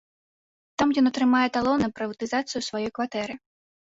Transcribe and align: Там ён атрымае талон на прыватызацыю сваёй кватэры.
Там 0.81 0.93
ён 1.01 1.09
атрымае 1.09 1.41
талон 1.57 1.83
на 1.85 1.89
прыватызацыю 1.99 2.61
сваёй 2.69 2.91
кватэры. 2.97 3.37